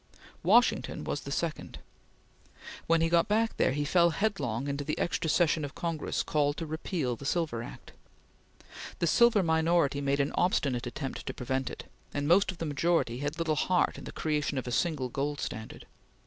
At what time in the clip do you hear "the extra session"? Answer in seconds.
4.83-5.63